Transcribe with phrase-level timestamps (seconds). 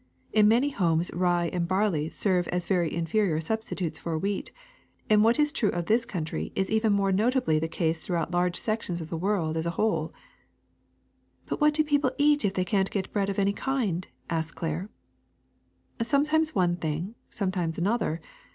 [0.33, 4.51] In many homes rye and barley serve as very inferior substitutes for wheat;
[5.11, 8.55] and what is true of this country is even more notably the case throughout large
[8.57, 10.07] sections of the world as a whole.
[10.09, 10.13] ''^
[11.01, 14.55] * But what do people eat if they can 't get bread of any kind!" asked
[14.55, 14.89] Claire.
[15.99, 18.21] ^' Sometimes one thing, sometimes another.